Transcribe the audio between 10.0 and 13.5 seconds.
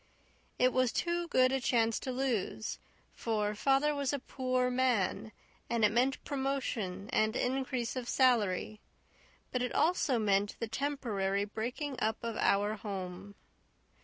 meant the temporary breaking up of our home.